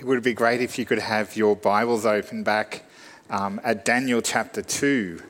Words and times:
it 0.00 0.06
would 0.06 0.22
be 0.22 0.32
great 0.32 0.62
if 0.62 0.78
you 0.78 0.86
could 0.86 0.98
have 0.98 1.36
your 1.36 1.54
Bibles 1.54 2.06
open 2.06 2.42
back 2.42 2.84
um, 3.28 3.60
at 3.62 3.84
Daniel 3.84 4.22
chapter 4.22 4.62
2 4.62 5.22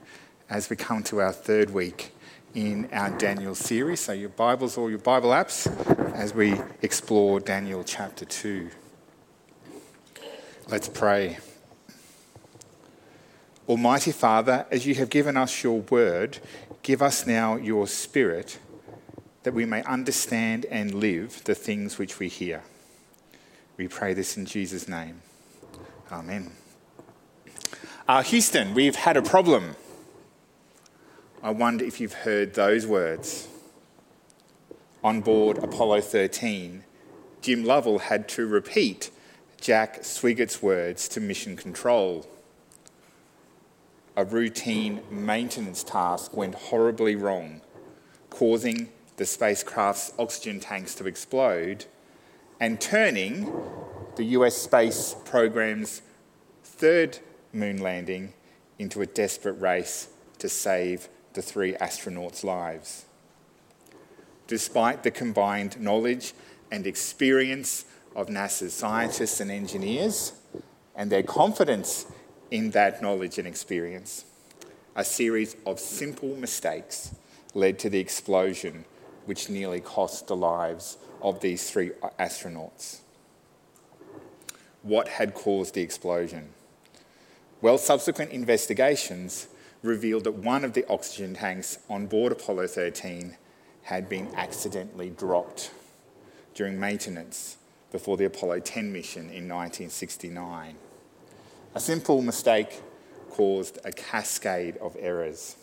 as 0.49 0.71
we 0.71 0.77
come 0.77 1.03
to 1.03 1.21
our 1.21 1.33
third 1.33 1.71
week 1.71 2.13
in 2.55 2.89
our 2.93 3.11
Daniel 3.19 3.57
series. 3.57 3.99
So, 3.99 4.13
your 4.13 4.29
Bibles 4.29 4.79
or 4.79 4.89
your 4.89 5.01
Bible 5.01 5.31
apps 5.31 5.67
as 6.15 6.33
we 6.33 6.55
explore 6.83 7.41
Daniel 7.41 7.83
chapter 7.83 8.25
2. 8.25 8.71
Let's 10.69 10.89
pray. 10.89 11.39
Almighty 13.69 14.13
Father, 14.13 14.67
as 14.71 14.87
you 14.87 14.95
have 14.95 15.11
given 15.11 15.37
us 15.37 15.65
your 15.65 15.81
word, 15.81 16.39
give 16.85 17.03
us 17.03 17.27
now 17.27 17.57
your 17.57 17.89
spirit 17.89 18.61
that 19.43 19.53
we 19.53 19.65
may 19.65 19.83
understand 19.83 20.65
and 20.67 20.95
live 20.95 21.43
the 21.43 21.57
things 21.57 21.99
which 21.99 22.21
we 22.21 22.29
hear. 22.29 22.63
We 23.81 23.89
pray 23.89 24.13
this 24.13 24.37
in 24.37 24.45
Jesus' 24.45 24.89
name. 24.89 25.23
Amen. 26.13 26.53
Uh, 28.07 28.23
Houston, 28.25 28.75
we've 28.75 28.95
had 28.95 29.17
a 29.17 29.23
problem. 29.23 29.75
I 31.43 31.49
wonder 31.53 31.83
if 31.87 31.99
you've 31.99 32.13
heard 32.13 32.53
those 32.53 32.87
words. 32.87 33.49
On 35.03 35.23
board 35.23 35.57
Apollo 35.65 36.03
13, 36.03 36.85
Jim 37.41 37.65
Lovell 37.65 38.01
had 38.01 38.29
to 38.29 38.47
repeat 38.47 39.11
Jack 39.59 40.03
Swigert's 40.03 40.63
words 40.63 41.09
to 41.09 41.19
Mission 41.19 41.57
Control. 41.57 42.29
A 44.15 44.27
routine 44.27 45.01
maintenance 45.11 45.83
task 45.83 46.37
went 46.37 46.55
horribly 46.55 47.17
wrong, 47.17 47.63
causing 48.29 48.91
the 49.17 49.25
spacecraft's 49.25 50.13
oxygen 50.19 50.61
tanks 50.61 50.95
to 50.97 51.07
explode 51.07 51.87
and 52.61 52.79
turning 52.79 53.51
the 54.17 54.25
US 54.37 54.55
space 54.55 55.17
program's 55.25 56.03
third 56.63 57.19
moon 57.53 57.79
landing 57.79 58.35
into 58.79 59.01
a 59.01 59.07
desperate 59.07 59.59
race 59.61 60.09
to 60.39 60.49
save 60.49 61.09
the 61.33 61.43
three 61.43 61.73
astronauts' 61.75 62.45
lives. 62.45 63.07
Despite 64.47 65.03
the 65.03 65.11
combined 65.11 65.81
knowledge 65.81 66.35
and 66.71 66.87
experience 66.87 67.87
of 68.15 68.29
NASA's 68.29 68.75
scientists 68.75 69.41
and 69.41 69.51
engineers 69.51 70.33
and 70.95 71.11
their 71.11 71.23
confidence 71.23 72.07
in 72.51 72.71
that 72.73 73.01
knowledge 73.01 73.39
and 73.39 73.47
experience, 73.47 74.25
a 74.97 75.05
series 75.05 75.57
of 75.65 75.79
simple 75.79 76.37
mistakes 76.37 77.15
led 77.55 77.79
to 77.79 77.89
the 77.89 78.01
explosion 78.01 78.85
which 79.25 79.49
nearly 79.49 79.81
cost 79.81 80.27
the 80.27 80.37
lives 80.37 80.99
of 81.23 81.41
these 81.41 81.71
three 81.71 81.91
astronauts. 82.19 83.01
What 84.83 85.09
had 85.09 85.35
caused 85.35 85.75
the 85.75 85.83
explosion? 85.83 86.51
Well, 87.61 87.77
subsequent 87.77 88.31
investigations 88.31 89.49
revealed 89.83 90.25
that 90.25 90.35
one 90.35 90.65
of 90.65 90.73
the 90.73 90.87
oxygen 90.89 91.35
tanks 91.35 91.79
on 91.89 92.07
board 92.07 92.33
Apollo 92.33 92.69
13 92.69 93.37
had 93.83 94.09
been 94.09 94.35
accidentally 94.35 95.11
dropped 95.11 95.71
during 96.55 96.79
maintenance 96.79 97.57
before 97.93 98.17
the 98.17 98.25
Apollo 98.25 98.61
10 98.61 98.93
mission 98.93 99.23
in 99.23 99.49
1969. 99.49 100.77
A 101.75 101.81
simple 101.81 102.23
mistake 102.23 102.81
caused 103.31 103.79
a 103.85 103.93
cascade 103.93 104.77
of 104.79 104.97
errors. 104.99 105.57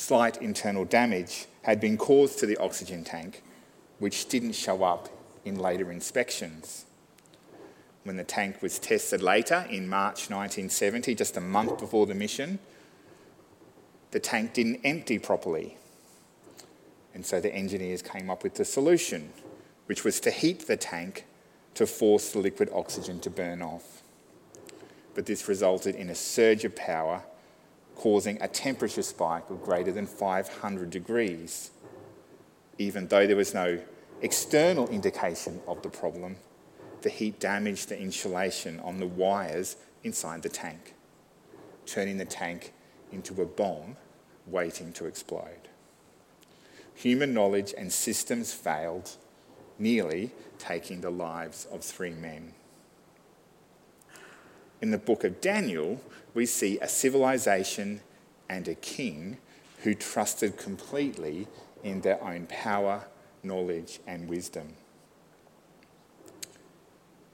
Slight 0.00 0.40
internal 0.40 0.86
damage 0.86 1.44
had 1.64 1.78
been 1.78 1.98
caused 1.98 2.38
to 2.38 2.46
the 2.46 2.56
oxygen 2.56 3.04
tank, 3.04 3.42
which 3.98 4.30
didn't 4.30 4.54
show 4.54 4.82
up 4.82 5.10
in 5.44 5.58
later 5.58 5.92
inspections. 5.92 6.86
When 8.04 8.16
the 8.16 8.24
tank 8.24 8.62
was 8.62 8.78
tested 8.78 9.20
later 9.22 9.66
in 9.68 9.90
March 9.90 10.30
1970, 10.30 11.14
just 11.14 11.36
a 11.36 11.40
month 11.42 11.78
before 11.78 12.06
the 12.06 12.14
mission, 12.14 12.60
the 14.10 14.18
tank 14.18 14.54
didn't 14.54 14.80
empty 14.84 15.18
properly. 15.18 15.76
And 17.12 17.24
so 17.26 17.38
the 17.38 17.54
engineers 17.54 18.00
came 18.00 18.30
up 18.30 18.42
with 18.42 18.54
the 18.54 18.64
solution, 18.64 19.34
which 19.84 20.02
was 20.02 20.18
to 20.20 20.30
heat 20.30 20.66
the 20.66 20.78
tank 20.78 21.26
to 21.74 21.86
force 21.86 22.32
the 22.32 22.38
liquid 22.38 22.70
oxygen 22.72 23.20
to 23.20 23.28
burn 23.28 23.60
off. 23.60 24.00
But 25.14 25.26
this 25.26 25.46
resulted 25.46 25.94
in 25.94 26.08
a 26.08 26.14
surge 26.14 26.64
of 26.64 26.74
power 26.74 27.22
causing 28.00 28.40
a 28.40 28.48
temperature 28.48 29.02
spike 29.02 29.50
of 29.50 29.62
greater 29.62 29.92
than 29.92 30.06
500 30.06 30.88
degrees, 30.88 31.70
even 32.78 33.06
though 33.08 33.26
there 33.26 33.36
was 33.36 33.52
no 33.52 33.78
external 34.22 34.88
indication 34.88 35.60
of 35.68 35.82
the 35.82 35.90
problem. 35.90 36.36
The 37.02 37.10
heat 37.10 37.38
damaged 37.38 37.90
the 37.90 38.00
insulation 38.00 38.80
on 38.80 39.00
the 39.00 39.06
wires 39.06 39.76
inside 40.02 40.40
the 40.40 40.48
tank, 40.48 40.94
turning 41.84 42.16
the 42.16 42.24
tank 42.24 42.72
into 43.12 43.42
a 43.42 43.44
bomb 43.44 43.98
waiting 44.46 44.94
to 44.94 45.04
explode. 45.04 45.68
Human 46.94 47.34
knowledge 47.34 47.74
and 47.76 47.92
systems 47.92 48.54
failed, 48.54 49.10
nearly 49.78 50.30
taking 50.58 51.02
the 51.02 51.10
lives 51.10 51.66
of 51.70 51.84
three 51.84 52.12
men. 52.12 52.54
In 54.80 54.90
the 54.90 54.98
book 54.98 55.24
of 55.24 55.40
Daniel, 55.40 56.00
we 56.32 56.46
see 56.46 56.78
a 56.78 56.88
civilization 56.88 58.00
and 58.48 58.66
a 58.66 58.74
king 58.74 59.36
who 59.82 59.94
trusted 59.94 60.56
completely 60.56 61.46
in 61.82 62.00
their 62.00 62.22
own 62.22 62.46
power, 62.46 63.04
knowledge, 63.42 64.00
and 64.06 64.28
wisdom. 64.28 64.74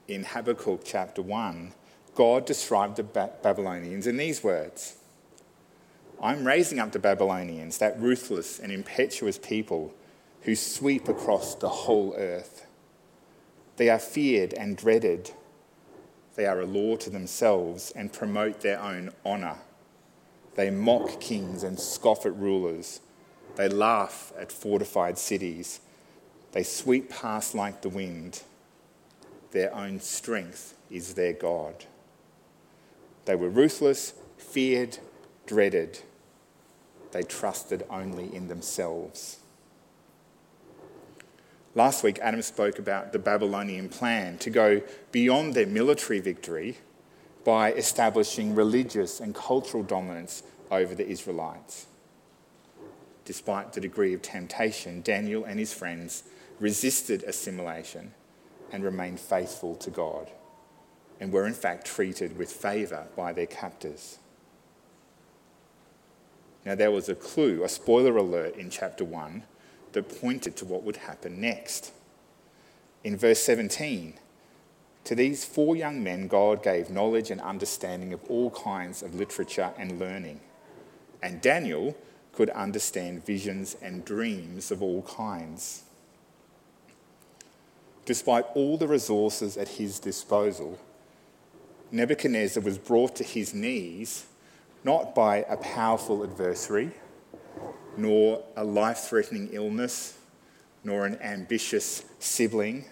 In 0.07 0.23
Habakkuk 0.23 0.81
chapter 0.83 1.21
1, 1.21 1.73
God 2.15 2.45
described 2.45 2.97
the 2.97 3.03
Babylonians 3.03 4.07
in 4.07 4.17
these 4.17 4.43
words 4.43 4.97
I'm 6.21 6.47
raising 6.47 6.79
up 6.79 6.91
the 6.91 6.99
Babylonians, 6.99 7.77
that 7.77 7.99
ruthless 7.99 8.59
and 8.59 8.71
impetuous 8.71 9.37
people 9.37 9.93
who 10.41 10.55
sweep 10.55 11.07
across 11.07 11.53
the 11.53 11.69
whole 11.69 12.15
earth. 12.17 12.65
They 13.75 13.89
are 13.89 13.99
feared 13.99 14.53
and 14.53 14.75
dreaded 14.75 15.31
they 16.37 16.45
are 16.45 16.61
a 16.61 16.65
law 16.67 16.95
to 16.95 17.09
themselves 17.09 17.91
and 17.95 18.13
promote 18.13 18.61
their 18.61 18.79
own 18.79 19.11
honour. 19.25 19.57
They 20.55 20.69
mock 20.69 21.19
kings 21.19 21.63
and 21.63 21.79
scoff 21.79 22.27
at 22.27 22.35
rulers. 22.35 23.01
They 23.55 23.67
laugh 23.67 24.31
at 24.39 24.51
fortified 24.51 25.17
cities. 25.17 25.79
They 26.51 26.61
sweep 26.61 27.09
past 27.09 27.55
like 27.55 27.81
the 27.81 27.89
wind. 27.89 28.43
Their 29.51 29.73
own 29.73 29.99
strength 29.99 30.75
is 30.91 31.15
their 31.15 31.33
God. 31.33 31.85
They 33.25 33.35
were 33.35 33.49
ruthless, 33.49 34.13
feared, 34.37 34.99
dreaded. 35.47 35.99
They 37.13 37.23
trusted 37.23 37.83
only 37.89 38.33
in 38.33 38.47
themselves. 38.47 39.39
Last 41.77 42.01
week, 42.01 42.17
Adam 42.23 42.41
spoke 42.41 42.79
about 42.79 43.13
the 43.13 43.19
Babylonian 43.19 43.87
plan 43.87 44.39
to 44.39 44.49
go 44.49 44.81
beyond 45.11 45.53
their 45.53 45.67
military 45.67 46.19
victory 46.19 46.79
by 47.43 47.71
establishing 47.71 48.55
religious 48.55 49.19
and 49.19 49.35
cultural 49.35 49.83
dominance 49.83 50.41
over 50.71 50.95
the 50.95 51.07
Israelites. 51.07 51.85
Despite 53.25 53.73
the 53.73 53.79
degree 53.79 54.15
of 54.15 54.23
temptation, 54.23 55.03
Daniel 55.03 55.45
and 55.45 55.59
his 55.59 55.71
friends 55.71 56.23
resisted 56.59 57.21
assimilation 57.21 58.15
and 58.71 58.83
remained 58.83 59.19
faithful 59.19 59.75
to 59.75 59.91
God, 59.91 60.31
and 61.19 61.31
were 61.31 61.45
in 61.45 61.53
fact 61.53 61.85
treated 61.85 62.39
with 62.39 62.51
favour 62.51 63.05
by 63.15 63.33
their 63.33 63.45
captors. 63.45 64.17
Now, 66.65 66.73
there 66.73 66.89
was 66.89 67.07
a 67.07 67.13
clue, 67.13 67.63
a 67.63 67.69
spoiler 67.69 68.17
alert 68.17 68.55
in 68.55 68.71
chapter 68.71 69.05
1 69.05 69.43
that 69.93 70.21
pointed 70.21 70.55
to 70.57 70.65
what 70.65 70.83
would 70.83 70.97
happen 70.97 71.41
next. 71.41 71.91
In 73.03 73.17
verse 73.17 73.41
17, 73.43 74.15
to 75.05 75.15
these 75.15 75.45
four 75.45 75.75
young 75.75 76.03
men, 76.03 76.27
God 76.27 76.61
gave 76.61 76.89
knowledge 76.89 77.31
and 77.31 77.39
understanding 77.39 78.11
of 78.11 78.23
all 78.25 78.51
kinds 78.51 79.01
of 79.01 79.15
literature 79.15 79.71
and 79.77 79.99
learning. 79.99 80.41
And 81.23 81.41
Daniel 81.41 81.95
could 82.33 82.49
understand 82.49 83.25
visions 83.25 83.75
and 83.81 84.03
dreams 84.03 84.69
of 84.69 84.83
all 84.83 85.03
kinds. 85.03 85.83
Despite 88.05 88.45
all 88.53 88.77
the 88.77 88.87
resources 88.87 89.57
at 89.57 89.69
his 89.69 89.99
disposal, 89.99 90.77
Nebuchadnezzar 91.91 92.61
was 92.61 92.77
brought 92.77 93.15
to 93.15 93.23
his 93.23 93.53
knees 93.53 94.25
not 94.83 95.15
by 95.15 95.37
a 95.49 95.57
powerful 95.57 96.23
adversary 96.23 96.91
nor 97.97 98.43
a 98.55 98.63
life 98.63 98.99
threatening 98.99 99.49
illness, 99.51 100.17
nor 100.83 101.05
an 101.05 101.17
ambitious 101.21 102.05
sibling, 102.19 102.85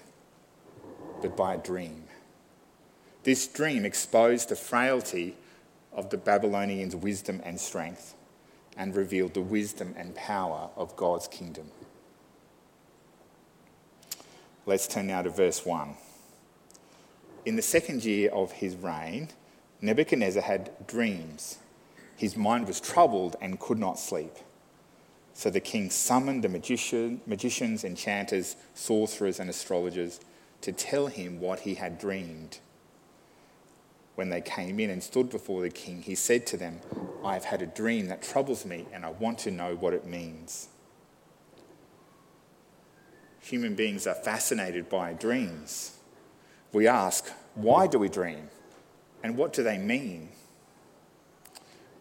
but 1.21 1.37
by 1.37 1.53
a 1.53 1.57
dream. 1.57 2.03
This 3.23 3.47
dream 3.47 3.85
exposed 3.85 4.49
the 4.49 4.55
frailty 4.55 5.35
of 5.93 6.09
the 6.09 6.17
Babylonians' 6.17 6.95
wisdom 6.95 7.41
and 7.43 7.59
strength 7.59 8.13
and 8.77 8.95
revealed 8.95 9.33
the 9.33 9.41
wisdom 9.41 9.93
and 9.97 10.13
power 10.15 10.69
of 10.75 10.95
God's 10.95 11.27
kingdom. 11.27 11.71
Let's 14.65 14.87
turn 14.87 15.07
now 15.07 15.21
to 15.21 15.29
verse 15.29 15.65
1. 15.65 15.95
In 17.45 17.55
the 17.55 17.61
second 17.61 18.03
year 18.03 18.31
of 18.31 18.51
his 18.51 18.75
reign, 18.75 19.29
Nebuchadnezzar 19.81 20.41
had 20.41 20.71
dreams. 20.87 21.59
His 22.17 22.35
mind 22.35 22.67
was 22.67 22.79
troubled 22.79 23.35
and 23.39 23.59
could 23.59 23.77
not 23.77 23.99
sleep. 23.99 24.33
So 25.37 25.49
the 25.49 25.59
king 25.59 25.89
summoned 25.89 26.45
the 26.45 26.49
magician, 26.49 27.19
magicians, 27.27 27.83
enchanters, 27.83 28.55
sorcerers, 28.73 29.37
and 29.37 29.49
astrologers 29.49 30.21
to 30.61 30.71
tell 30.71 31.07
him 31.07 31.41
what 31.41 31.59
he 31.59 31.75
had 31.75 31.99
dreamed. 31.99 32.59
When 34.15 34.29
they 34.29 34.39
came 34.39 34.79
in 34.79 34.89
and 34.89 35.03
stood 35.03 35.29
before 35.29 35.61
the 35.61 35.69
king, 35.69 36.01
he 36.01 36.15
said 36.15 36.47
to 36.47 36.57
them, 36.57 36.79
I 37.21 37.33
have 37.33 37.43
had 37.43 37.61
a 37.61 37.65
dream 37.65 38.07
that 38.07 38.23
troubles 38.23 38.65
me, 38.65 38.85
and 38.93 39.05
I 39.05 39.09
want 39.09 39.37
to 39.39 39.51
know 39.51 39.75
what 39.75 39.93
it 39.93 40.07
means. 40.07 40.69
Human 43.41 43.75
beings 43.75 44.07
are 44.07 44.15
fascinated 44.15 44.87
by 44.87 45.11
dreams. 45.11 45.97
We 46.71 46.87
ask, 46.87 47.29
why 47.55 47.87
do 47.87 47.99
we 47.99 48.07
dream? 48.07 48.49
And 49.21 49.35
what 49.35 49.51
do 49.51 49.63
they 49.63 49.77
mean? 49.77 50.29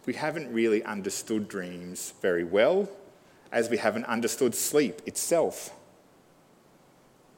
We 0.05 0.13
haven't 0.13 0.53
really 0.53 0.81
understood 0.85 1.49
dreams 1.49 2.13
very 2.21 2.45
well, 2.45 2.87
as 3.55 3.69
we 3.69 3.77
haven't 3.77 4.03
understood 4.03 4.53
sleep 4.53 5.01
itself. 5.05 5.73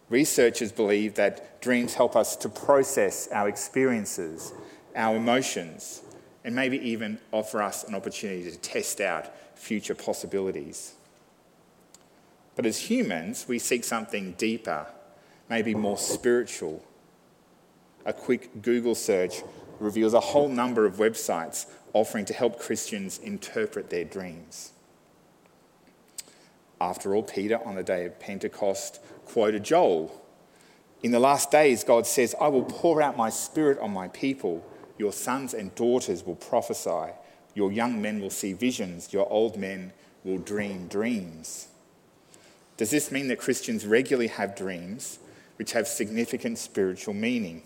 Researchers 0.10 0.72
believe 0.72 1.14
that 1.14 1.62
dreams 1.62 1.94
help 1.94 2.16
us 2.16 2.36
to 2.38 2.50
process 2.50 3.28
our 3.32 3.48
experiences, 3.48 4.52
our 4.96 5.16
emotions, 5.16 6.02
and 6.44 6.56
maybe 6.56 6.80
even 6.80 7.20
offer 7.32 7.62
us 7.62 7.84
an 7.84 7.94
opportunity 7.94 8.50
to 8.50 8.58
test 8.58 9.00
out 9.00 9.32
future 9.56 9.94
possibilities. 9.94 10.96
But 12.56 12.66
as 12.66 12.80
humans, 12.80 13.46
we 13.48 13.60
seek 13.60 13.84
something 13.84 14.32
deeper, 14.40 14.88
maybe 15.52 15.76
more 15.76 16.00
spiritual. 16.00 16.84
A 18.06 18.14
quick 18.14 18.64
Google 18.64 18.96
search 18.96 19.44
reveals 19.80 20.16
a 20.16 20.20
whole 20.20 20.50
number 20.50 20.88
of 20.88 20.96
websites 20.96 21.68
offering 21.94 22.26
to 22.26 22.34
help 22.34 22.60
Christians 22.60 23.20
interpret 23.20 23.92
their 23.92 24.06
dreams. 24.06 24.72
After 26.80 27.16
all, 27.16 27.24
Peter, 27.24 27.60
on 27.66 27.76
the 27.76 27.84
day 27.84 28.06
of 28.06 28.20
Pentecost, 28.20 29.00
quoted 29.26 29.64
Joel 29.64 30.24
In 31.04 31.12
the 31.12 31.20
last 31.20 31.52
days, 31.52 31.84
God 31.84 32.06
says, 32.06 32.36
I 32.40 32.48
will 32.48 32.64
pour 32.64 33.02
out 33.02 33.18
my 33.18 33.30
spirit 33.30 33.80
on 33.80 33.92
my 33.92 34.08
people. 34.10 34.66
Your 34.98 35.14
sons 35.14 35.54
and 35.54 35.74
daughters 35.76 36.26
will 36.26 36.36
prophesy. 36.36 37.14
Your 37.54 37.72
young 37.72 38.02
men 38.02 38.20
will 38.20 38.30
see 38.30 38.54
visions. 38.54 39.14
Your 39.14 39.30
old 39.32 39.58
men 39.58 39.94
will 40.24 40.38
dream 40.38 40.88
dreams. 40.88 41.68
Does 42.78 42.92
this 42.92 43.12
mean 43.12 43.28
that 43.30 43.40
Christians 43.40 43.86
regularly 43.86 44.28
have 44.28 44.56
dreams 44.56 45.20
which 45.58 45.72
have 45.72 45.88
significant 45.88 46.60
spiritual 46.60 47.16
meaning? 47.16 47.64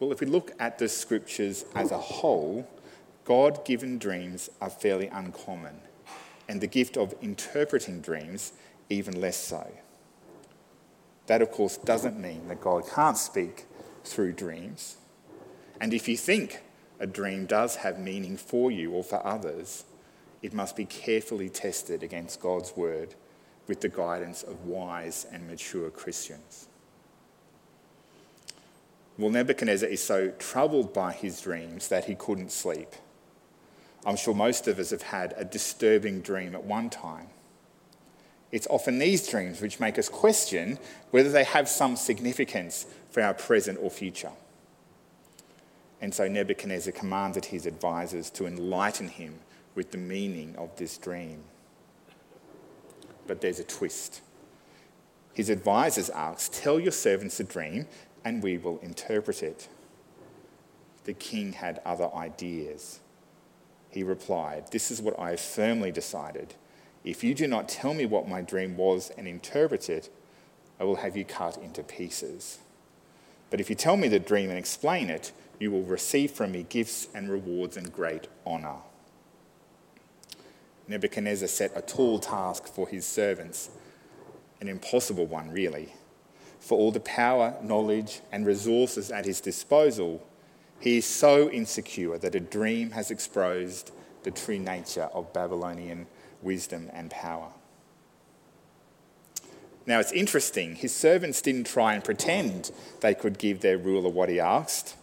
Well, 0.00 0.10
if 0.10 0.20
we 0.20 0.26
look 0.26 0.50
at 0.58 0.78
the 0.78 0.88
scriptures 0.88 1.64
as 1.76 1.92
a 1.92 1.98
whole, 1.98 2.68
God 3.24 3.64
given 3.64 3.98
dreams 3.98 4.50
are 4.60 4.68
fairly 4.68 5.06
uncommon, 5.06 5.76
and 6.48 6.60
the 6.60 6.66
gift 6.66 6.96
of 6.96 7.14
interpreting 7.22 8.00
dreams 8.00 8.52
even 8.88 9.20
less 9.20 9.36
so. 9.36 9.70
That, 11.26 11.42
of 11.42 11.50
course, 11.50 11.76
doesn't 11.76 12.20
mean 12.20 12.48
that 12.48 12.60
God 12.60 12.84
can't 12.88 13.16
speak 13.16 13.66
through 14.04 14.32
dreams. 14.32 14.96
And 15.80 15.94
if 15.94 16.08
you 16.08 16.16
think 16.16 16.62
a 17.00 17.06
dream 17.06 17.46
does 17.46 17.76
have 17.76 17.98
meaning 17.98 18.36
for 18.36 18.70
you 18.70 18.92
or 18.92 19.04
for 19.04 19.24
others, 19.26 19.84
it 20.42 20.52
must 20.52 20.76
be 20.76 20.84
carefully 20.84 21.48
tested 21.48 22.02
against 22.02 22.40
God's 22.40 22.76
word 22.76 23.14
with 23.68 23.80
the 23.80 23.88
guidance 23.88 24.42
of 24.42 24.66
wise 24.66 25.26
and 25.32 25.48
mature 25.48 25.90
Christians. 25.90 26.68
Well, 29.16 29.30
Nebuchadnezzar 29.30 29.88
is 29.88 30.02
so 30.02 30.32
troubled 30.38 30.92
by 30.92 31.12
his 31.12 31.40
dreams 31.40 31.88
that 31.88 32.06
he 32.06 32.14
couldn't 32.14 32.50
sleep. 32.50 32.88
I'm 34.04 34.16
sure 34.16 34.34
most 34.34 34.66
of 34.66 34.78
us 34.78 34.90
have 34.90 35.02
had 35.02 35.34
a 35.36 35.44
disturbing 35.44 36.20
dream 36.20 36.54
at 36.54 36.64
one 36.64 36.90
time. 36.90 37.28
It's 38.50 38.66
often 38.68 38.98
these 38.98 39.26
dreams 39.26 39.60
which 39.60 39.80
make 39.80 39.98
us 39.98 40.08
question 40.08 40.78
whether 41.10 41.30
they 41.30 41.44
have 41.44 41.68
some 41.68 41.96
significance 41.96 42.86
for 43.10 43.22
our 43.22 43.34
present 43.34 43.78
or 43.80 43.90
future. 43.90 44.32
And 46.00 46.12
so 46.12 46.26
Nebuchadnezzar 46.26 46.92
commanded 46.92 47.46
his 47.46 47.64
advisors 47.64 48.28
to 48.30 48.46
enlighten 48.46 49.08
him 49.08 49.38
with 49.74 49.92
the 49.92 49.98
meaning 49.98 50.54
of 50.58 50.76
this 50.76 50.98
dream. 50.98 51.44
But 53.26 53.40
there's 53.40 53.60
a 53.60 53.64
twist. 53.64 54.20
His 55.32 55.48
advisors 55.48 56.10
asked, 56.10 56.54
Tell 56.54 56.80
your 56.80 56.92
servants 56.92 57.38
the 57.38 57.44
dream, 57.44 57.86
and 58.24 58.42
we 58.42 58.58
will 58.58 58.78
interpret 58.80 59.42
it. 59.42 59.68
The 61.04 61.14
king 61.14 61.52
had 61.52 61.80
other 61.84 62.10
ideas. 62.14 63.00
He 63.92 64.02
replied, 64.02 64.72
This 64.72 64.90
is 64.90 65.02
what 65.02 65.18
I 65.18 65.30
have 65.30 65.40
firmly 65.40 65.92
decided. 65.92 66.54
If 67.04 67.22
you 67.22 67.34
do 67.34 67.46
not 67.46 67.68
tell 67.68 67.94
me 67.94 68.06
what 68.06 68.28
my 68.28 68.40
dream 68.40 68.76
was 68.76 69.10
and 69.18 69.28
interpret 69.28 69.90
it, 69.90 70.08
I 70.80 70.84
will 70.84 70.96
have 70.96 71.16
you 71.16 71.24
cut 71.24 71.58
into 71.58 71.82
pieces. 71.82 72.58
But 73.50 73.60
if 73.60 73.68
you 73.68 73.76
tell 73.76 73.98
me 73.98 74.08
the 74.08 74.18
dream 74.18 74.48
and 74.48 74.58
explain 74.58 75.10
it, 75.10 75.32
you 75.58 75.70
will 75.70 75.82
receive 75.82 76.30
from 76.30 76.52
me 76.52 76.64
gifts 76.68 77.08
and 77.14 77.30
rewards 77.30 77.76
and 77.76 77.92
great 77.92 78.28
honour. 78.46 78.76
Nebuchadnezzar 80.88 81.48
set 81.48 81.72
a 81.76 81.82
tall 81.82 82.18
task 82.18 82.66
for 82.66 82.88
his 82.88 83.06
servants, 83.06 83.70
an 84.60 84.68
impossible 84.68 85.26
one, 85.26 85.50
really. 85.50 85.92
For 86.58 86.78
all 86.78 86.92
the 86.92 87.00
power, 87.00 87.56
knowledge, 87.62 88.20
and 88.32 88.46
resources 88.46 89.10
at 89.10 89.26
his 89.26 89.40
disposal, 89.40 90.26
he 90.82 90.98
is 90.98 91.06
so 91.06 91.48
insecure 91.48 92.18
that 92.18 92.34
a 92.34 92.40
dream 92.40 92.90
has 92.90 93.10
exposed 93.10 93.92
the 94.24 94.30
true 94.30 94.58
nature 94.58 95.08
of 95.14 95.32
Babylonian 95.32 96.06
wisdom 96.42 96.90
and 96.92 97.10
power. 97.10 97.48
Now 99.86 99.98
it's 99.98 100.12
interesting, 100.12 100.74
his 100.74 100.94
servants 100.94 101.40
didn't 101.40 101.66
try 101.66 101.94
and 101.94 102.04
pretend 102.04 102.70
they 103.00 103.14
could 103.14 103.38
give 103.38 103.60
their 103.60 103.78
ruler 103.78 104.10
what 104.10 104.28
he 104.28 104.38
asked. 104.38 104.96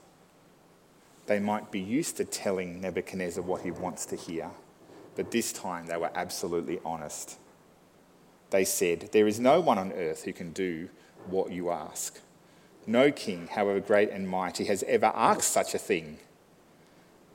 They 1.25 1.39
might 1.39 1.71
be 1.71 1.79
used 1.79 2.17
to 2.17 2.25
telling 2.25 2.81
Nebuchadnezzar 2.81 3.43
what 3.43 3.61
he 3.61 3.71
wants 3.71 4.05
to 4.07 4.15
hear 4.15 4.51
but 5.19 5.31
this 5.31 5.51
time 5.51 5.85
they 5.87 5.97
were 5.97 6.11
absolutely 6.15 6.79
honest. 6.85 7.37
They 8.51 8.63
said, 8.63 9.09
There 9.11 9.27
is 9.27 9.37
no 9.37 9.59
one 9.59 9.77
on 9.77 9.91
earth 9.91 10.23
who 10.23 10.31
can 10.31 10.53
do 10.53 10.87
what 11.27 11.51
you 11.51 11.71
ask. 11.71 12.21
No 12.89 13.11
king, 13.11 13.45
however 13.45 13.79
great 13.79 14.09
and 14.09 14.27
mighty, 14.27 14.65
has 14.65 14.81
ever 14.87 15.11
asked 15.13 15.53
such 15.53 15.75
a 15.75 15.77
thing. 15.77 16.17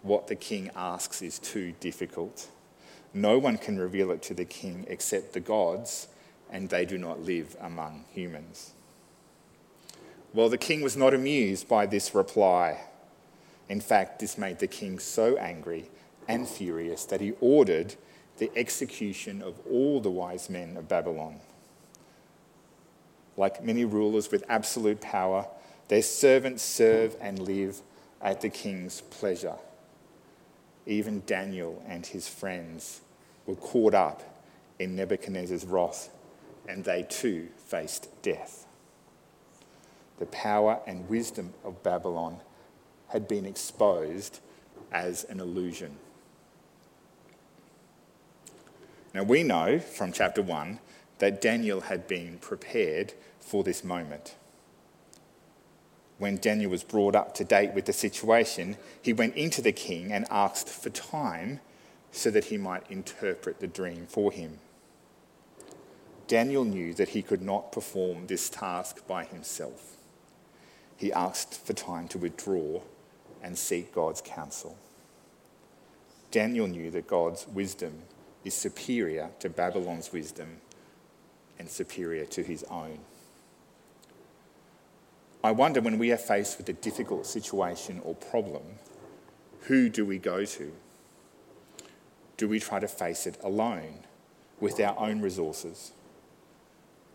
What 0.02 0.26
the 0.26 0.34
king 0.34 0.68
asks 0.74 1.22
is 1.22 1.38
too 1.38 1.74
difficult. 1.78 2.48
No 3.14 3.38
one 3.38 3.58
can 3.58 3.78
reveal 3.78 4.10
it 4.10 4.20
to 4.22 4.34
the 4.34 4.44
king 4.44 4.84
except 4.88 5.32
the 5.32 5.38
gods, 5.38 6.08
and 6.50 6.68
they 6.68 6.84
do 6.84 6.98
not 6.98 7.22
live 7.22 7.56
among 7.60 8.04
humans. 8.10 8.72
Well, 10.32 10.48
the 10.48 10.58
king 10.58 10.82
was 10.82 10.96
not 10.96 11.14
amused 11.14 11.68
by 11.68 11.86
this 11.86 12.16
reply. 12.16 12.80
In 13.68 13.80
fact, 13.80 14.18
this 14.18 14.36
made 14.36 14.58
the 14.58 14.66
king 14.66 14.98
so 14.98 15.36
angry 15.36 15.88
and 16.26 16.48
furious 16.48 17.04
that 17.04 17.20
he 17.20 17.34
ordered 17.40 17.94
the 18.38 18.50
execution 18.56 19.40
of 19.40 19.60
all 19.70 20.00
the 20.00 20.10
wise 20.10 20.50
men 20.50 20.76
of 20.76 20.88
Babylon. 20.88 21.38
Like 23.36 23.64
many 23.64 23.84
rulers 23.84 24.30
with 24.30 24.44
absolute 24.48 25.00
power, 25.00 25.46
their 25.88 26.02
servants 26.02 26.62
serve 26.62 27.16
and 27.20 27.38
live 27.38 27.80
at 28.22 28.40
the 28.40 28.48
king's 28.48 29.00
pleasure. 29.02 29.56
Even 30.86 31.22
Daniel 31.26 31.82
and 31.86 32.06
his 32.06 32.28
friends 32.28 33.00
were 33.46 33.56
caught 33.56 33.94
up 33.94 34.22
in 34.78 34.96
Nebuchadnezzar's 34.96 35.64
wrath, 35.64 36.10
and 36.68 36.84
they 36.84 37.02
too 37.02 37.48
faced 37.66 38.08
death. 38.22 38.66
The 40.18 40.26
power 40.26 40.80
and 40.86 41.08
wisdom 41.08 41.54
of 41.64 41.82
Babylon 41.82 42.38
had 43.08 43.26
been 43.26 43.46
exposed 43.46 44.40
as 44.92 45.24
an 45.24 45.40
illusion. 45.40 45.96
Now, 49.12 49.22
we 49.22 49.42
know 49.42 49.78
from 49.78 50.12
chapter 50.12 50.42
1 50.42 50.80
that 51.18 51.40
Daniel 51.40 51.82
had 51.82 52.08
been 52.08 52.38
prepared 52.38 53.14
for 53.40 53.62
this 53.62 53.84
moment. 53.84 54.34
When 56.18 56.36
Daniel 56.36 56.70
was 56.70 56.84
brought 56.84 57.14
up 57.14 57.34
to 57.34 57.44
date 57.44 57.74
with 57.74 57.86
the 57.86 57.92
situation, 57.92 58.76
he 59.02 59.12
went 59.12 59.34
into 59.34 59.60
the 59.60 59.72
king 59.72 60.12
and 60.12 60.26
asked 60.30 60.68
for 60.68 60.90
time 60.90 61.60
so 62.12 62.30
that 62.30 62.46
he 62.46 62.56
might 62.56 62.90
interpret 62.90 63.60
the 63.60 63.66
dream 63.66 64.06
for 64.06 64.30
him. 64.30 64.58
Daniel 66.26 66.64
knew 66.64 66.94
that 66.94 67.10
he 67.10 67.22
could 67.22 67.42
not 67.42 67.72
perform 67.72 68.26
this 68.26 68.48
task 68.48 69.06
by 69.06 69.24
himself. 69.24 69.96
He 70.96 71.12
asked 71.12 71.54
for 71.66 71.72
time 71.72 72.08
to 72.08 72.18
withdraw 72.18 72.80
and 73.42 73.58
seek 73.58 73.94
God's 73.94 74.22
counsel. 74.24 74.78
Daniel 76.30 76.66
knew 76.66 76.90
that 76.92 77.06
God's 77.06 77.46
wisdom 77.48 78.02
is 78.44 78.54
superior 78.54 79.30
to 79.40 79.50
Babylon's 79.50 80.12
wisdom 80.12 80.60
and 81.58 81.68
superior 81.68 82.24
to 82.26 82.42
his 82.42 82.64
own. 82.64 82.98
I 85.42 85.50
wonder 85.50 85.80
when 85.80 85.98
we 85.98 86.10
are 86.10 86.16
faced 86.16 86.56
with 86.56 86.68
a 86.68 86.72
difficult 86.72 87.26
situation 87.26 88.00
or 88.02 88.14
problem, 88.14 88.62
who 89.62 89.88
do 89.88 90.04
we 90.04 90.18
go 90.18 90.44
to? 90.44 90.72
Do 92.36 92.48
we 92.48 92.58
try 92.58 92.80
to 92.80 92.88
face 92.88 93.26
it 93.26 93.38
alone 93.42 94.04
with 94.58 94.80
our 94.80 94.98
own 94.98 95.20
resources? 95.20 95.92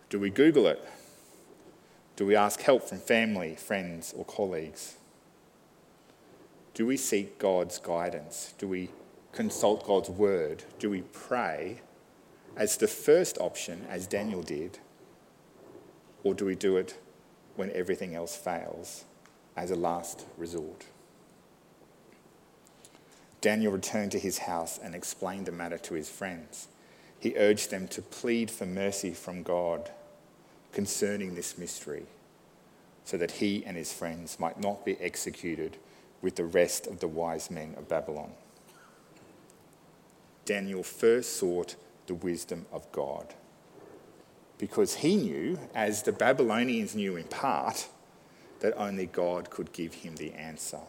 Do 0.10 0.20
we 0.20 0.30
Google 0.30 0.68
it? 0.68 0.88
Do 2.16 2.26
we 2.26 2.36
ask 2.36 2.62
help 2.62 2.84
from 2.84 3.00
family, 3.00 3.56
friends, 3.56 4.14
or 4.16 4.26
colleagues? 4.26 4.98
Do 6.74 6.86
we 6.86 6.98
seek 6.98 7.40
God's 7.40 7.78
guidance? 7.80 8.54
Do 8.58 8.68
we 8.68 8.90
consult 9.32 9.86
God's 9.86 10.10
word? 10.10 10.64
Do 10.80 10.90
we 10.90 11.02
pray 11.02 11.82
as 12.56 12.78
the 12.78 12.88
first 12.88 13.38
option, 13.40 13.86
as 13.90 14.08
Daniel 14.08 14.42
did? 14.42 14.80
Or 16.24 16.34
do 16.34 16.46
we 16.46 16.56
do 16.56 16.78
it 16.78 16.98
when 17.56 17.72
everything 17.72 18.16
else 18.16 18.36
fails 18.36 19.06
as 19.56 19.72
a 19.72 19.76
last 19.76 20.26
resort? 20.38 20.86
Daniel 23.42 23.72
returned 23.72 24.12
to 24.12 24.20
his 24.20 24.40
house 24.40 24.78
and 24.82 24.94
explained 24.94 25.46
the 25.46 25.52
matter 25.52 25.78
to 25.78 25.94
his 25.94 26.10
friends. 26.10 26.68
He 27.20 27.38
urged 27.38 27.72
them 27.72 27.88
to 27.90 28.02
plead 28.02 28.52
for 28.52 28.66
mercy 28.66 29.14
from 29.14 29.44
God 29.44 29.92
concerning 30.72 31.36
this 31.36 31.58
mystery, 31.58 32.06
so 33.04 33.18
that 33.18 33.32
he 33.32 33.64
and 33.66 33.76
his 33.76 33.94
friends 33.94 34.40
might 34.40 34.60
not 34.60 34.86
be 34.86 35.00
executed 35.00 35.78
with 36.22 36.36
the 36.36 36.46
rest 36.46 36.86
of 36.86 37.00
the 37.00 37.08
wise 37.08 37.50
men 37.50 37.76
of 37.78 37.88
Babylon. 37.88 38.32
Daniel 40.46 40.84
first 40.84 41.38
sought 41.38 41.76
the 42.10 42.16
wisdom 42.16 42.66
of 42.74 42.92
God 42.92 43.34
because 44.60 44.96
he 44.96 45.16
knew, 45.16 45.58
as 45.74 46.04
the 46.04 46.12
Babylonians 46.12 46.94
knew 46.94 47.16
in 47.16 47.24
part, 47.24 47.88
that 48.60 48.78
only 48.78 49.08
God 49.08 49.50
could 49.50 49.72
give 49.72 49.96
him 49.96 50.18
the 50.18 50.34
answer. 50.34 50.82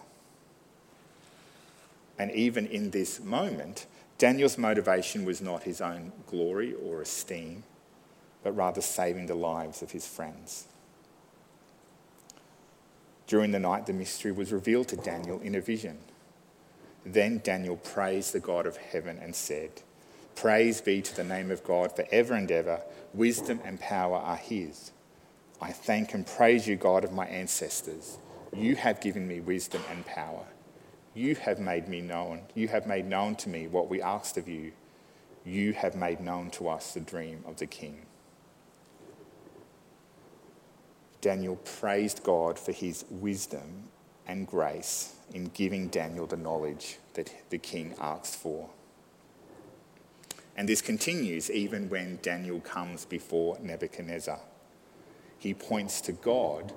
And 2.18 2.32
even 2.32 2.66
in 2.66 2.90
this 2.90 3.20
moment, 3.20 3.86
Daniel's 4.18 4.58
motivation 4.58 5.24
was 5.24 5.40
not 5.40 5.62
his 5.62 5.80
own 5.80 6.12
glory 6.26 6.74
or 6.74 7.00
esteem, 7.00 7.62
but 8.42 8.56
rather 8.56 8.80
saving 8.80 9.26
the 9.26 9.36
lives 9.36 9.82
of 9.82 9.92
his 9.92 10.06
friends. 10.06 10.66
During 13.28 13.52
the 13.52 13.60
night, 13.60 13.86
the 13.86 13.92
mystery 13.92 14.32
was 14.32 14.52
revealed 14.52 14.88
to 14.88 14.96
Daniel 14.96 15.40
in 15.40 15.54
a 15.54 15.60
vision. 15.60 15.98
Then 17.06 17.40
Daniel 17.44 17.76
praised 17.76 18.32
the 18.32 18.40
God 18.40 18.66
of 18.66 18.76
heaven 18.76 19.18
and 19.22 19.34
said, 19.34 19.70
Praise 20.40 20.80
be 20.80 21.02
to 21.02 21.14
the 21.14 21.22
name 21.22 21.50
of 21.50 21.62
God 21.64 21.94
for 21.94 22.06
ever 22.10 22.32
and 22.32 22.50
ever. 22.50 22.80
Wisdom 23.12 23.60
and 23.62 23.78
power 23.78 24.16
are 24.16 24.38
his. 24.38 24.90
I 25.60 25.70
thank 25.70 26.14
and 26.14 26.26
praise 26.26 26.66
you, 26.66 26.76
God 26.76 27.04
of 27.04 27.12
my 27.12 27.26
ancestors. 27.26 28.16
You 28.56 28.74
have 28.76 29.02
given 29.02 29.28
me 29.28 29.40
wisdom 29.40 29.82
and 29.90 30.06
power. 30.06 30.46
You 31.12 31.34
have 31.34 31.58
made 31.58 31.88
me 31.88 32.00
known. 32.00 32.40
You 32.54 32.68
have 32.68 32.86
made 32.86 33.04
known 33.04 33.34
to 33.36 33.50
me 33.50 33.66
what 33.66 33.90
we 33.90 34.00
asked 34.00 34.38
of 34.38 34.48
you. 34.48 34.72
You 35.44 35.74
have 35.74 35.94
made 35.94 36.20
known 36.20 36.50
to 36.52 36.70
us 36.70 36.94
the 36.94 37.00
dream 37.00 37.44
of 37.46 37.58
the 37.58 37.66
king. 37.66 38.06
Daniel 41.20 41.56
praised 41.56 42.22
God 42.22 42.58
for 42.58 42.72
his 42.72 43.04
wisdom 43.10 43.90
and 44.26 44.46
grace 44.46 45.16
in 45.34 45.50
giving 45.52 45.88
Daniel 45.88 46.26
the 46.26 46.38
knowledge 46.38 46.96
that 47.12 47.30
the 47.50 47.58
king 47.58 47.94
asked 48.00 48.36
for. 48.36 48.70
And 50.60 50.68
this 50.68 50.82
continues 50.82 51.50
even 51.50 51.88
when 51.88 52.18
Daniel 52.20 52.60
comes 52.60 53.06
before 53.06 53.56
Nebuchadnezzar. 53.62 54.40
He 55.38 55.54
points 55.54 56.02
to 56.02 56.12
God 56.12 56.74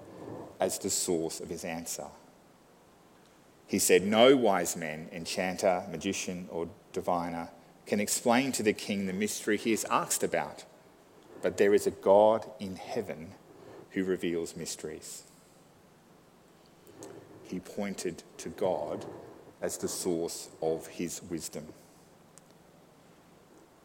as 0.57 0.79
the 0.79 0.89
source 0.89 1.41
of 1.41 1.49
his 1.49 1.65
answer. 1.65 2.05
He 3.67 3.79
said, 3.79 4.03
No 4.03 4.37
wise 4.37 4.77
man, 4.77 5.09
enchanter, 5.11 5.83
magician, 5.91 6.47
or 6.49 6.69
diviner 6.93 7.49
can 7.85 7.99
explain 7.99 8.53
to 8.53 8.63
the 8.63 8.71
king 8.71 9.05
the 9.05 9.11
mystery 9.11 9.57
he 9.57 9.73
is 9.73 9.85
asked 9.91 10.23
about, 10.23 10.63
but 11.41 11.57
there 11.57 11.73
is 11.73 11.85
a 11.85 11.91
God 11.91 12.49
in 12.61 12.77
heaven 12.77 13.33
who 13.89 14.05
reveals 14.05 14.55
mysteries. 14.55 15.23
He 17.43 17.59
pointed 17.59 18.23
to 18.37 18.47
God 18.47 19.05
as 19.61 19.77
the 19.77 19.89
source 19.89 20.47
of 20.61 20.87
his 20.87 21.21
wisdom. 21.23 21.65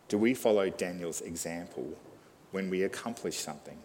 Do 0.09 0.17
we 0.17 0.33
follow 0.33 0.71
Daniel's 0.71 1.21
example 1.21 1.93
when 2.51 2.71
we 2.71 2.83
accomplish 2.83 3.37
something? 3.37 3.79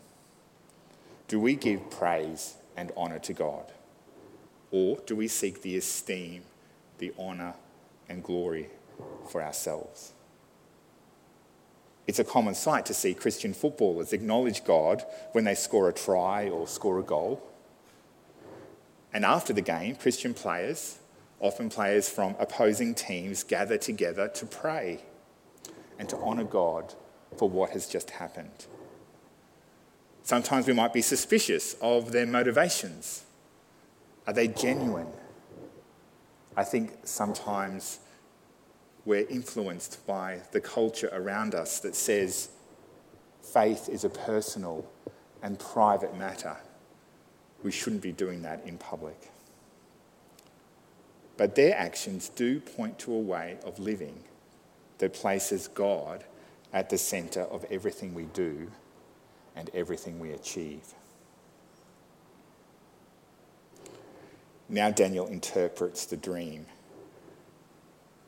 Do 1.27 1.39
we 1.39 1.55
give 1.55 1.89
praise 1.89 2.55
and 2.77 2.91
honour 2.95 3.19
to 3.19 3.33
God? 3.33 3.65
Or 4.71 4.97
do 5.05 5.17
we 5.17 5.27
seek 5.27 5.61
the 5.61 5.75
esteem, 5.77 6.43
the 6.97 7.13
honour, 7.19 7.55
and 8.07 8.23
glory 8.23 8.69
for 9.29 9.43
ourselves? 9.43 10.13
It's 12.07 12.19
a 12.19 12.23
common 12.23 12.55
sight 12.55 12.85
to 12.87 12.93
see 12.93 13.13
Christian 13.13 13.53
footballers 13.53 14.13
acknowledge 14.13 14.63
God 14.63 15.03
when 15.33 15.43
they 15.43 15.55
score 15.55 15.89
a 15.89 15.93
try 15.93 16.49
or 16.49 16.67
score 16.67 16.99
a 16.99 17.03
goal. 17.03 17.41
And 19.13 19.25
after 19.25 19.53
the 19.53 19.61
game, 19.61 19.95
Christian 19.95 20.33
players, 20.33 20.99
often 21.39 21.69
players 21.69 22.09
from 22.09 22.35
opposing 22.39 22.95
teams, 22.95 23.43
gather 23.43 23.77
together 23.77 24.27
to 24.29 24.45
pray 24.45 25.01
and 25.99 26.09
to 26.09 26.17
honour 26.17 26.43
God 26.43 26.93
for 27.37 27.49
what 27.49 27.71
has 27.71 27.87
just 27.87 28.11
happened. 28.11 28.65
Sometimes 30.23 30.67
we 30.67 30.73
might 30.73 30.93
be 30.93 31.01
suspicious 31.01 31.75
of 31.81 32.11
their 32.11 32.25
motivations. 32.25 33.23
Are 34.25 34.33
they 34.33 34.47
genuine? 34.47 35.07
I 36.55 36.63
think 36.63 36.93
sometimes 37.03 37.99
we're 39.05 39.27
influenced 39.27 40.05
by 40.07 40.39
the 40.51 40.61
culture 40.61 41.09
around 41.11 41.55
us 41.55 41.79
that 41.79 41.95
says 41.95 42.49
faith 43.41 43.89
is 43.89 44.05
a 44.05 44.09
personal 44.09 44.85
and 45.41 45.59
private 45.59 46.17
matter. 46.17 46.55
We 47.63 47.71
shouldn't 47.71 48.01
be 48.01 48.13
doing 48.13 48.43
that 48.43 48.65
in 48.65 48.77
public. 48.77 49.29
But 51.35 51.55
their 51.55 51.75
actions 51.75 52.29
do 52.29 52.59
point 52.61 52.99
to 52.99 53.13
a 53.13 53.19
way 53.19 53.57
of 53.65 53.79
living 53.79 54.23
that 55.03 55.13
places 55.13 55.67
God 55.67 56.23
at 56.71 56.89
the 56.89 56.97
centre 56.97 57.41
of 57.41 57.65
everything 57.69 58.13
we 58.13 58.23
do 58.23 58.71
and 59.53 59.69
everything 59.73 60.17
we 60.17 60.31
achieve. 60.31 60.93
Now 64.69 64.91
Daniel 64.91 65.27
interprets 65.27 66.05
the 66.05 66.15
dream 66.15 66.67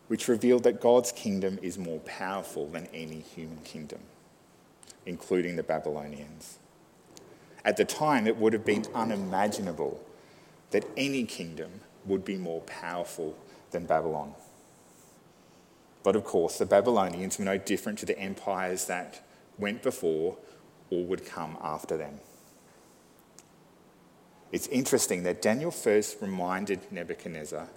which 0.10 0.28
revealed 0.28 0.64
that 0.64 0.82
God's 0.82 1.14
kingdom 1.14 1.60
is 1.62 1.78
more 1.78 2.00
powerful 2.02 2.68
than 2.68 2.88
any 2.94 3.22
human 3.22 3.60
kingdom, 3.64 4.02
including 5.06 5.56
the 5.56 5.64
Babylonians. 5.64 6.60
At 7.64 7.78
the 7.78 7.86
time, 7.86 8.28
it 8.28 8.36
would 8.36 8.52
have 8.52 8.66
been 8.66 8.86
unimaginable 8.94 10.04
that 10.72 10.86
any 10.98 11.24
kingdom 11.24 11.72
would 12.06 12.26
be 12.26 12.36
more 12.36 12.62
powerful 12.64 13.38
than 13.72 13.86
Babylon. 13.86 14.34
But 16.06 16.16
of 16.16 16.24
course, 16.24 16.60
the 16.60 16.68
Babylonians 16.68 17.40
were 17.40 17.46
no 17.46 17.58
different 17.58 17.98
to 17.98 18.06
the 18.06 18.20
empires 18.20 18.86
that 18.86 19.26
went 19.58 19.82
before 19.82 20.38
or 20.92 21.04
would 21.04 21.26
come 21.26 21.58
after 21.60 21.98
them. 21.98 22.20
It's 24.52 24.68
interesting 24.68 25.24
that 25.24 25.42
Daniel 25.42 25.72
first 25.72 26.22
reminded 26.22 26.92
Nebuchadnezzar 26.92 27.70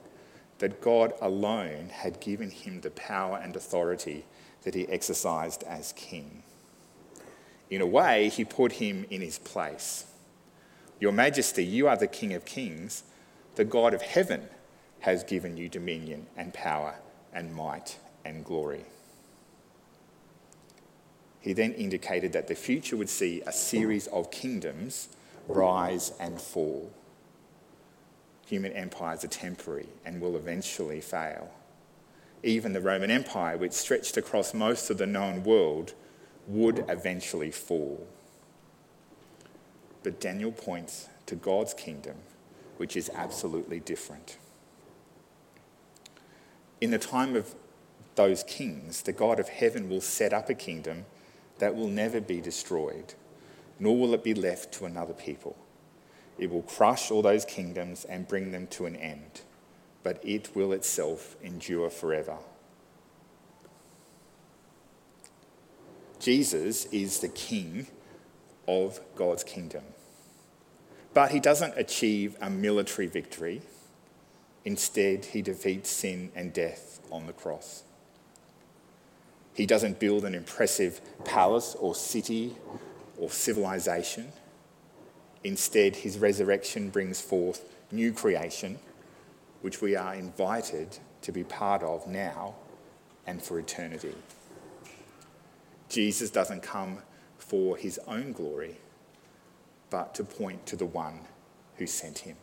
that 0.58 0.82
God 0.82 1.14
alone 1.22 1.88
had 1.90 2.20
given 2.20 2.50
him 2.50 2.82
the 2.82 2.90
power 2.90 3.38
and 3.38 3.56
authority 3.56 4.26
that 4.62 4.74
he 4.74 4.86
exercised 4.88 5.62
as 5.62 5.94
king. 5.94 6.42
In 7.70 7.80
a 7.80 7.86
way, 7.86 8.28
he 8.28 8.44
put 8.44 8.72
him 8.72 9.06
in 9.08 9.22
his 9.22 9.38
place. 9.38 10.04
Your 11.00 11.12
Majesty, 11.12 11.64
you 11.64 11.88
are 11.88 11.96
the 11.96 12.06
King 12.06 12.34
of 12.34 12.44
Kings. 12.44 13.04
The 13.54 13.64
God 13.64 13.94
of 13.94 14.02
heaven 14.02 14.50
has 15.00 15.24
given 15.24 15.56
you 15.56 15.70
dominion 15.70 16.26
and 16.36 16.52
power 16.52 16.96
and 17.32 17.54
might 17.54 17.96
and 18.28 18.44
glory. 18.44 18.84
He 21.40 21.52
then 21.52 21.72
indicated 21.72 22.32
that 22.32 22.48
the 22.48 22.54
future 22.54 22.96
would 22.96 23.08
see 23.08 23.42
a 23.46 23.52
series 23.52 24.06
of 24.08 24.30
kingdoms 24.30 25.08
rise 25.48 26.12
and 26.20 26.40
fall 26.40 26.92
human 28.48 28.72
empires 28.72 29.24
are 29.24 29.28
temporary 29.28 29.88
and 30.04 30.20
will 30.20 30.34
eventually 30.36 31.00
fail. 31.00 31.50
Even 32.42 32.72
the 32.72 32.80
Roman 32.80 33.10
Empire, 33.10 33.58
which 33.58 33.72
stretched 33.72 34.16
across 34.16 34.54
most 34.54 34.90
of 34.90 34.96
the 34.96 35.06
known 35.06 35.44
world, 35.44 35.92
would 36.46 36.84
eventually 36.88 37.50
fall. 37.50 38.06
But 40.02 40.20
Daniel 40.20 40.52
points 40.52 41.08
to 41.26 41.34
God's 41.34 41.74
kingdom, 41.74 42.16
which 42.78 42.96
is 42.96 43.10
absolutely 43.14 43.80
different. 43.80 44.38
In 46.80 46.90
the 46.90 46.98
time 46.98 47.36
of 47.36 47.54
those 48.18 48.42
kings, 48.42 49.02
the 49.02 49.12
God 49.12 49.38
of 49.38 49.48
heaven 49.48 49.88
will 49.88 50.00
set 50.00 50.32
up 50.32 50.50
a 50.50 50.54
kingdom 50.54 51.06
that 51.58 51.74
will 51.74 51.86
never 51.86 52.20
be 52.20 52.40
destroyed, 52.40 53.14
nor 53.78 53.96
will 53.96 54.12
it 54.12 54.24
be 54.24 54.34
left 54.34 54.74
to 54.74 54.84
another 54.84 55.14
people. 55.14 55.56
It 56.36 56.50
will 56.50 56.62
crush 56.62 57.10
all 57.10 57.22
those 57.22 57.44
kingdoms 57.44 58.04
and 58.04 58.28
bring 58.28 58.50
them 58.50 58.66
to 58.68 58.86
an 58.86 58.96
end, 58.96 59.42
but 60.02 60.20
it 60.24 60.54
will 60.54 60.72
itself 60.72 61.36
endure 61.42 61.90
forever. 61.90 62.38
Jesus 66.18 66.86
is 66.86 67.20
the 67.20 67.28
king 67.28 67.86
of 68.66 69.00
God's 69.14 69.44
kingdom. 69.44 69.84
But 71.14 71.30
he 71.30 71.38
doesn't 71.38 71.74
achieve 71.76 72.36
a 72.40 72.50
military 72.50 73.06
victory. 73.06 73.62
Instead, 74.64 75.26
he 75.26 75.40
defeats 75.40 75.88
sin 75.88 76.32
and 76.34 76.52
death 76.52 77.00
on 77.12 77.26
the 77.26 77.32
cross. 77.32 77.84
He 79.58 79.66
doesn't 79.66 79.98
build 79.98 80.24
an 80.24 80.36
impressive 80.36 81.00
palace 81.24 81.74
or 81.80 81.92
city 81.92 82.56
or 83.18 83.28
civilization. 83.28 84.30
Instead, 85.42 85.96
his 85.96 86.16
resurrection 86.16 86.90
brings 86.90 87.20
forth 87.20 87.64
new 87.90 88.12
creation, 88.12 88.78
which 89.60 89.82
we 89.82 89.96
are 89.96 90.14
invited 90.14 90.98
to 91.22 91.32
be 91.32 91.42
part 91.42 91.82
of 91.82 92.06
now 92.06 92.54
and 93.26 93.42
for 93.42 93.58
eternity. 93.58 94.14
Jesus 95.88 96.30
doesn't 96.30 96.62
come 96.62 96.98
for 97.38 97.76
his 97.76 97.98
own 98.06 98.30
glory, 98.30 98.76
but 99.90 100.14
to 100.14 100.22
point 100.22 100.66
to 100.66 100.76
the 100.76 100.86
one 100.86 101.18
who 101.78 101.86
sent 101.88 102.18
him. 102.18 102.36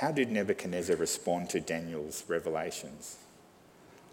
How 0.00 0.10
did 0.10 0.32
Nebuchadnezzar 0.32 0.96
respond 0.96 1.50
to 1.50 1.60
Daniel's 1.60 2.24
revelations? 2.26 3.18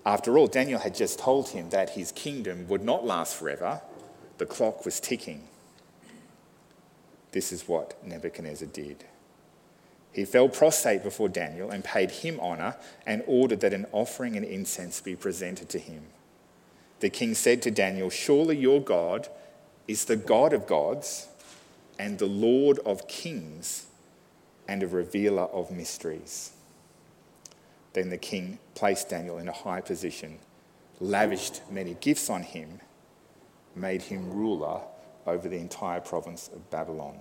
After 0.06 0.38
all, 0.38 0.48
Daniel 0.48 0.82
had 0.82 0.94
just 0.94 1.17
told 1.17 1.48
him 1.50 1.70
that 1.70 1.91
his 1.91 2.12
kingdom 2.12 2.67
would 2.67 2.84
not 2.84 3.06
last 3.06 3.38
forever, 3.38 3.82
the 4.38 4.46
clock 4.46 4.84
was 4.84 5.00
ticking. 5.00 5.48
This 7.32 7.53
is 7.53 7.70
what 7.70 8.06
Nebuchadnezzar 8.06 8.67
did. 8.67 9.06
He 10.12 10.25
fell 10.25 10.50
prostrate 10.50 11.03
before 11.03 11.29
Daniel 11.29 11.72
and 11.72 11.86
paid 11.86 12.12
him 12.12 12.38
honour 12.41 12.75
and 13.06 13.24
ordered 13.25 13.62
that 13.62 13.74
an 13.74 13.86
offering 13.94 14.36
and 14.36 14.46
incense 14.46 15.00
be 15.00 15.15
presented 15.15 15.70
to 15.70 15.79
him. 15.79 16.01
The 17.00 17.10
king 17.10 17.34
said 17.34 17.62
to 17.62 17.72
Daniel, 17.72 18.10
Surely 18.10 18.58
your 18.58 18.82
God 18.82 19.29
is 19.88 20.03
the 20.03 20.17
God 20.17 20.51
of 20.51 20.67
gods 20.67 21.29
and 21.98 22.20
the 22.20 22.25
Lord 22.25 22.77
of 22.79 23.08
kings 23.08 23.86
and 24.68 24.84
a 24.84 24.88
revealer 24.88 25.44
of 25.44 25.72
mysteries. 25.72 26.52
Then 27.94 28.10
the 28.10 28.18
king 28.18 28.60
placed 28.76 29.10
Daniel 29.10 29.38
in 29.38 29.48
a 29.48 29.54
high 29.54 29.82
position, 29.82 30.40
lavished 31.00 31.62
many 31.72 31.96
gifts 32.00 32.30
on 32.30 32.44
him, 32.44 32.80
made 33.76 34.04
him 34.04 34.32
ruler 34.32 34.82
over 35.26 35.48
the 35.48 35.58
entire 35.58 36.00
province 36.00 36.50
of 36.54 36.70
Babylon. 36.70 37.18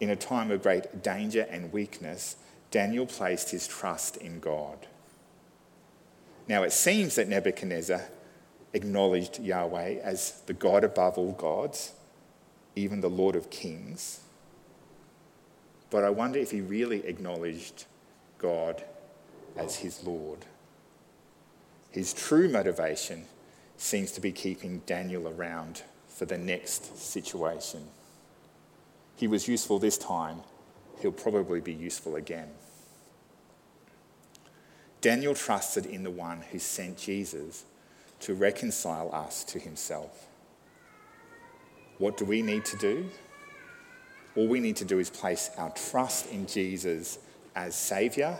In 0.00 0.10
a 0.10 0.16
time 0.16 0.50
of 0.50 0.62
great 0.62 1.02
danger 1.02 1.46
and 1.50 1.72
weakness, 1.72 2.36
Daniel 2.70 3.06
placed 3.06 3.50
his 3.50 3.66
trust 3.66 4.16
in 4.16 4.40
God. 4.40 4.86
Now 6.46 6.62
it 6.62 6.72
seems 6.72 7.16
that 7.16 7.28
Nebuchadnezzar 7.28 8.02
acknowledged 8.72 9.40
Yahweh 9.40 9.98
as 10.02 10.42
the 10.46 10.52
God 10.52 10.84
above 10.84 11.18
all 11.18 11.32
gods, 11.32 11.92
even 12.76 13.00
the 13.00 13.10
Lord 13.10 13.36
of 13.36 13.50
kings. 13.50 14.20
But 15.90 16.04
I 16.04 16.10
wonder 16.10 16.38
if 16.38 16.50
he 16.50 16.60
really 16.60 17.06
acknowledged 17.06 17.86
God 18.38 18.84
as 19.56 19.76
his 19.76 20.04
Lord. 20.04 20.44
His 21.90 22.12
true 22.12 22.48
motivation 22.48 23.24
seems 23.76 24.12
to 24.12 24.20
be 24.20 24.32
keeping 24.32 24.82
Daniel 24.86 25.28
around 25.28 25.82
for 26.06 26.26
the 26.26 26.38
next 26.38 26.98
situation. 26.98 27.88
He 29.16 29.26
was 29.26 29.48
useful 29.48 29.78
this 29.78 29.98
time, 29.98 30.42
he'll 31.00 31.12
probably 31.12 31.60
be 31.60 31.72
useful 31.72 32.16
again. 32.16 32.48
Daniel 35.00 35.34
trusted 35.34 35.86
in 35.86 36.02
the 36.02 36.10
one 36.10 36.42
who 36.50 36.58
sent 36.58 36.98
Jesus 36.98 37.64
to 38.20 38.34
reconcile 38.34 39.12
us 39.14 39.44
to 39.44 39.58
himself. 39.58 40.26
What 41.98 42.16
do 42.16 42.24
we 42.24 42.42
need 42.42 42.64
to 42.66 42.76
do? 42.76 43.08
All 44.38 44.46
we 44.46 44.60
need 44.60 44.76
to 44.76 44.84
do 44.84 45.00
is 45.00 45.10
place 45.10 45.50
our 45.58 45.70
trust 45.70 46.30
in 46.30 46.46
Jesus 46.46 47.18
as 47.56 47.74
Saviour 47.74 48.38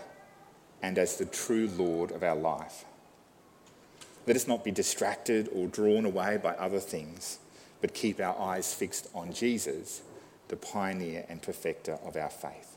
and 0.80 0.96
as 0.96 1.16
the 1.16 1.24
true 1.24 1.68
Lord 1.76 2.12
of 2.12 2.22
our 2.22 2.36
life. 2.36 2.84
Let 4.24 4.36
us 4.36 4.46
not 4.46 4.62
be 4.62 4.70
distracted 4.70 5.48
or 5.52 5.66
drawn 5.66 6.04
away 6.04 6.38
by 6.40 6.50
other 6.50 6.78
things, 6.78 7.40
but 7.80 7.94
keep 7.94 8.20
our 8.20 8.38
eyes 8.38 8.72
fixed 8.72 9.08
on 9.12 9.32
Jesus, 9.32 10.02
the 10.46 10.54
pioneer 10.54 11.26
and 11.28 11.42
perfecter 11.42 11.98
of 12.04 12.16
our 12.16 12.30
faith. 12.30 12.76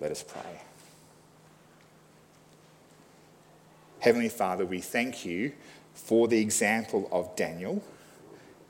Let 0.00 0.10
us 0.10 0.24
pray. 0.24 0.62
Heavenly 4.00 4.30
Father, 4.30 4.66
we 4.66 4.80
thank 4.80 5.24
you 5.24 5.52
for 5.94 6.26
the 6.26 6.40
example 6.40 7.08
of 7.12 7.36
Daniel 7.36 7.84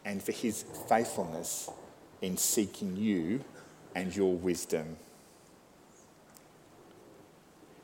and 0.05 0.23
for 0.23 0.33
his 0.33 0.67
faithfulness 0.87 1.71
in 2.23 2.37
seeking 2.37 2.97
you 2.97 3.45
and 3.95 4.15
your 4.15 4.35
wisdom. 4.35 4.97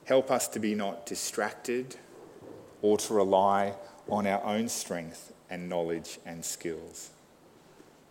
Help 0.05 0.31
us 0.31 0.49
to 0.49 0.59
be 0.59 0.75
not 0.75 1.07
distracted 1.07 1.97
or 2.81 2.99
to 2.99 3.15
rely 3.15 3.75
on 4.09 4.27
our 4.27 4.43
own 4.45 4.69
strength 4.69 5.33
and 5.49 5.69
knowledge 5.69 6.19
and 6.27 6.45
skills, 6.45 7.11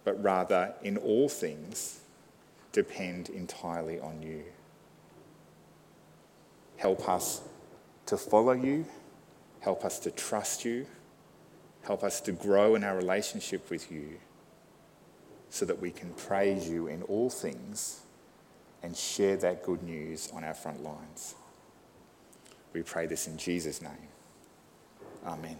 but 0.03 0.21
rather 0.23 0.73
in 0.81 0.97
all 0.97 1.27
things 1.27 2.01
depend 2.71 3.29
entirely 3.29 3.99
on 3.99 4.21
you. 4.21 4.43
Help 6.77 7.07
us 7.09 7.41
to 8.05 8.17
follow 8.17 8.53
you, 8.53 8.85
help 9.59 9.83
us 9.83 9.99
to 9.99 10.09
trust 10.09 10.63
you, 10.63 10.87
help 11.83 12.03
us 12.03 12.21
to 12.21 12.31
grow 12.31 12.75
in 12.75 12.83
our 12.83 12.95
relationship 12.95 13.69
with 13.69 13.91
you 13.91 14.17
so 15.51 15.65
that 15.65 15.79
we 15.79 15.91
can 15.91 16.09
praise 16.13 16.67
you 16.67 16.87
in 16.87 17.03
all 17.03 17.29
things 17.29 17.99
and 18.81 18.95
share 18.95 19.35
that 19.35 19.63
good 19.63 19.83
news 19.83 20.31
on 20.33 20.45
our 20.45 20.53
front 20.53 20.81
lines. 20.81 21.35
We 22.73 22.81
pray 22.83 23.05
this 23.05 23.27
in 23.27 23.37
Jesus' 23.37 23.81
name. 23.81 24.07
Amen. 25.25 25.57